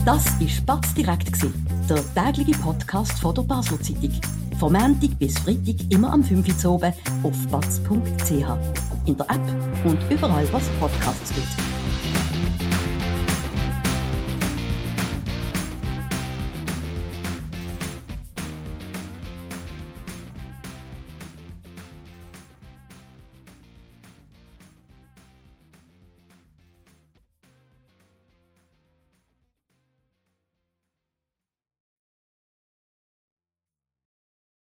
Das 0.06 0.26
war 0.26 0.66
Batz 0.66 0.94
direkt, 0.94 1.32
der 1.90 2.04
tägliche 2.14 2.60
Podcast 2.60 3.20
von 3.20 3.36
der 3.36 3.44
Basler 3.44 3.82
Zeitung. 3.82 4.12
Vom 4.60 4.74
Montag 4.74 5.18
bis 5.20 5.38
Freitag 5.40 5.90
immer 5.90 6.12
am 6.12 6.24
5 6.24 6.66
Uhr 6.66 6.94
auf 7.24 7.48
batz.ch. 7.48 8.32
In 9.06 9.18
der 9.18 9.30
App 9.30 9.86
und 9.86 10.00
überall, 10.10 10.48
was 10.52 10.64
Podcasts 10.80 11.34
gibt. 11.34 11.69